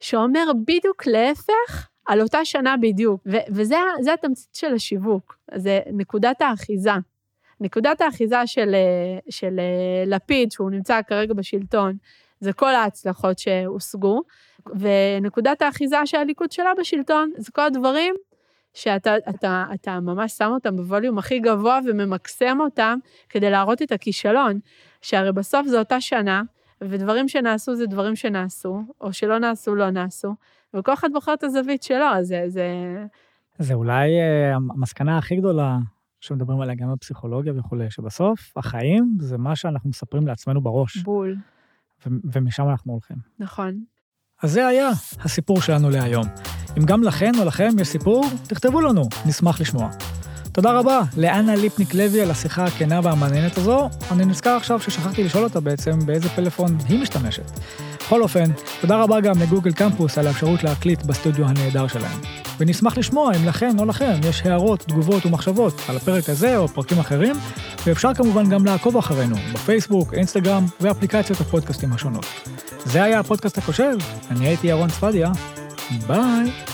[0.00, 6.92] שאומר בדיוק להפך על אותה שנה בדיוק, וזה התמצית של השיווק, זה נקודת האחיזה.
[7.60, 8.74] נקודת האחיזה של,
[9.30, 9.60] של
[10.06, 11.96] לפיד, שהוא נמצא כרגע בשלטון,
[12.40, 14.22] זה כל ההצלחות שהושגו,
[14.66, 18.14] ונקודת האחיזה של הליכוד שלה בשלטון, זה כל הדברים
[18.74, 22.98] שאתה אתה, אתה ממש שם אותם בווליום הכי גבוה וממקסם אותם
[23.28, 24.58] כדי להראות את הכישלון,
[25.02, 26.42] שהרי בסוף זו אותה שנה,
[26.80, 30.34] ודברים שנעשו זה דברים שנעשו, או שלא נעשו, לא נעשו,
[30.74, 32.44] וכל אחד בוחר את הזווית שלו, אז זה...
[32.46, 32.64] זה...
[33.58, 35.78] זה אולי uh, המסקנה הכי גדולה
[36.20, 40.96] שמדברים עליה גם בפסיכולוגיה וכולי, שבסוף החיים זה מה שאנחנו מספרים לעצמנו בראש.
[40.96, 41.36] בול.
[42.06, 43.16] ומשם אנחנו הולכים.
[43.38, 43.80] נכון.
[44.42, 44.88] אז זה היה
[45.20, 46.26] הסיפור שלנו להיום.
[46.78, 49.90] אם גם לכן או לכם יש סיפור, תכתבו לנו, נשמח לשמוע.
[50.52, 53.88] תודה רבה לאנה ליפניק לוי על השיחה הכנה והמעניינת הזו.
[54.12, 57.50] אני נזכר עכשיו ששכחתי לשאול אותה בעצם באיזה פלאפון היא משתמשת.
[58.10, 58.44] בכל אופן,
[58.80, 62.20] תודה רבה גם לגוגל קמפוס על האפשרות להקליט בסטודיו הנהדר שלהם.
[62.58, 66.98] ונשמח לשמוע אם לכן או לכם יש הערות, תגובות ומחשבות על הפרק הזה או פרקים
[66.98, 67.36] אחרים,
[67.86, 72.26] ואפשר כמובן גם לעקוב אחרינו בפייסבוק, אינסטגרם ואפליקציות הפודקאסטים השונות.
[72.84, 73.96] זה היה הפודקאסט הכושל,
[74.30, 75.32] אני הייתי ירון צפדיה,
[76.06, 76.69] ביי.